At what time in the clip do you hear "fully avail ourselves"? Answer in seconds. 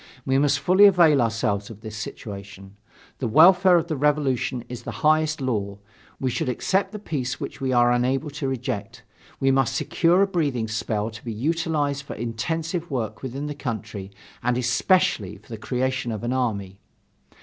0.57-1.69